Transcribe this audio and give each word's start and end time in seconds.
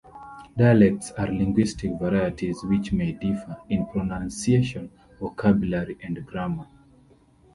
Dialects 0.57 1.11
are 1.11 1.27
linguistic 1.27 1.91
varieties 1.99 2.63
which 2.63 2.91
may 2.91 3.11
differ 3.11 3.57
in 3.69 3.85
pronunciation, 3.85 4.89
vocabulary 5.19 5.95
and 6.01 6.25
grammar. 6.25 6.65